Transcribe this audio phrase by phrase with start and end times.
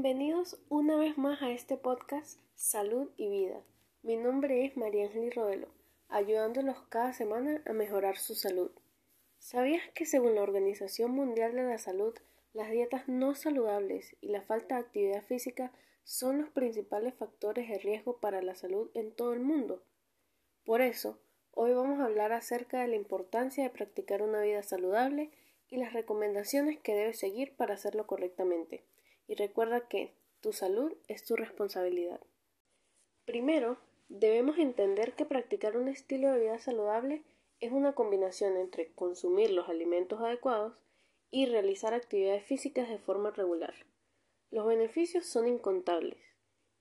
[0.00, 3.60] Bienvenidos una vez más a este podcast Salud y Vida.
[4.04, 5.66] Mi nombre es María Ángel Rodelo,
[6.08, 8.70] ayudándolos cada semana a mejorar su salud.
[9.40, 12.14] ¿Sabías que según la Organización Mundial de la Salud,
[12.54, 15.72] las dietas no saludables y la falta de actividad física
[16.04, 19.82] son los principales factores de riesgo para la salud en todo el mundo?
[20.64, 21.18] Por eso,
[21.50, 25.32] hoy vamos a hablar acerca de la importancia de practicar una vida saludable
[25.68, 28.84] y las recomendaciones que debes seguir para hacerlo correctamente.
[29.28, 32.20] Y recuerda que tu salud es tu responsabilidad.
[33.24, 33.78] Primero,
[34.08, 37.22] debemos entender que practicar un estilo de vida saludable
[37.60, 40.74] es una combinación entre consumir los alimentos adecuados
[41.30, 43.74] y realizar actividades físicas de forma regular.
[44.50, 46.18] Los beneficios son incontables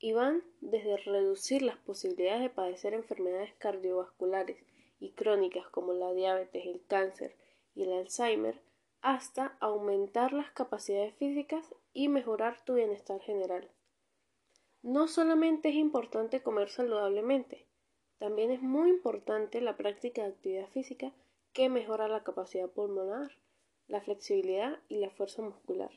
[0.00, 4.58] y van desde reducir las posibilidades de padecer enfermedades cardiovasculares
[4.98, 7.36] y crónicas como la diabetes, el cáncer
[7.74, 8.60] y el Alzheimer
[9.02, 13.68] hasta aumentar las capacidades físicas y mejorar tu bienestar general.
[14.80, 17.66] No solamente es importante comer saludablemente,
[18.18, 21.12] también es muy importante la práctica de actividad física
[21.52, 23.32] que mejora la capacidad pulmonar,
[23.88, 25.90] la flexibilidad y la fuerza muscular.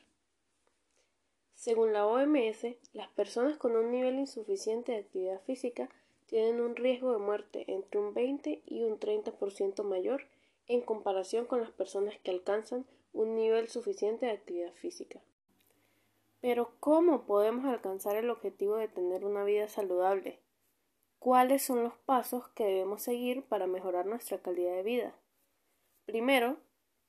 [1.54, 5.90] Según la OMS, las personas con un nivel insuficiente de actividad física
[6.26, 10.28] tienen un riesgo de muerte entre un 20 y un 30% mayor
[10.68, 15.22] en comparación con las personas que alcanzan un nivel suficiente de actividad física.
[16.42, 20.40] Pero ¿cómo podemos alcanzar el objetivo de tener una vida saludable?
[21.20, 25.16] ¿Cuáles son los pasos que debemos seguir para mejorar nuestra calidad de vida?
[26.06, 26.58] Primero,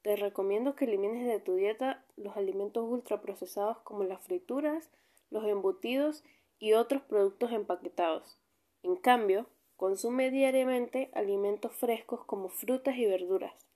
[0.03, 4.91] te recomiendo que elimines de tu dieta los alimentos ultraprocesados como las frituras,
[5.31, 6.25] los embutidos
[6.59, 8.39] y otros productos empaquetados.
[8.83, 13.67] En cambio, consume diariamente alimentos frescos como frutas y verduras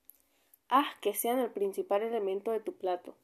[0.70, 3.16] haz que sean el principal elemento de tu plato.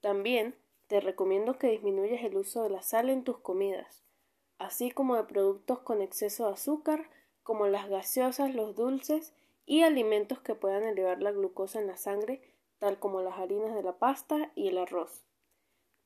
[0.00, 0.54] También
[0.86, 4.04] te recomiendo que disminuyas el uso de la sal en tus comidas,
[4.58, 7.08] así como de productos con exceso de azúcar,
[7.42, 9.32] como las gaseosas, los dulces
[9.64, 12.42] y alimentos que puedan elevar la glucosa en la sangre,
[12.78, 15.24] tal como las harinas de la pasta y el arroz.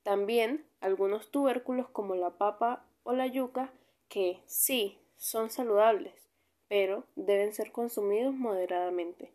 [0.04, 3.72] También algunos tubérculos como la papa o la yuca,
[4.08, 6.28] que sí son saludables,
[6.68, 9.32] pero deben ser consumidos moderadamente.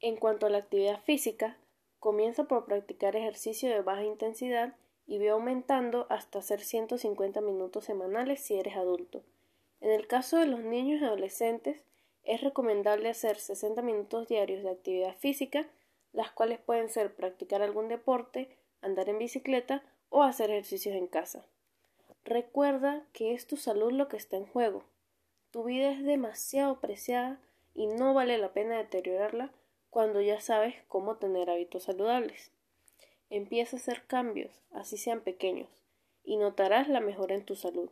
[0.00, 1.56] En cuanto a la actividad física,
[1.98, 4.74] comienza por practicar ejercicio de baja intensidad
[5.06, 9.22] y ve aumentando hasta hacer 150 minutos semanales si eres adulto.
[9.80, 11.84] En el caso de los niños y adolescentes,
[12.24, 15.68] es recomendable hacer 60 minutos diarios de actividad física,
[16.12, 18.48] las cuales pueden ser practicar algún deporte,
[18.80, 21.46] andar en bicicleta o hacer ejercicios en casa.
[22.26, 24.82] Recuerda que es tu salud lo que está en juego.
[25.52, 27.40] Tu vida es demasiado preciada
[27.72, 29.52] y no vale la pena deteriorarla
[29.90, 32.50] cuando ya sabes cómo tener hábitos saludables.
[33.30, 35.68] Empieza a hacer cambios, así sean pequeños,
[36.24, 37.90] y notarás la mejora en tu salud.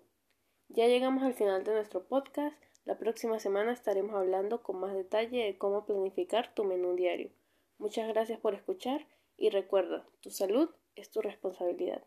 [0.69, 2.61] Ya llegamos al final de nuestro podcast.
[2.84, 7.31] La próxima semana estaremos hablando con más detalle de cómo planificar tu menú diario.
[7.78, 9.06] Muchas gracias por escuchar
[9.37, 12.03] y recuerda, tu salud es tu responsabilidad.